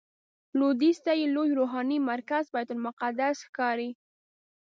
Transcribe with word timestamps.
لویدیځ 0.57 0.97
ته 1.05 1.11
یې 1.19 1.27
لوی 1.35 1.49
روحاني 1.59 1.97
مرکز 2.11 2.43
بیت 2.53 2.69
المقدس 2.73 3.37
ښکاري. 3.47 3.89